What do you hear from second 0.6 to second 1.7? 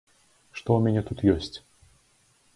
ў мяне тут ёсць?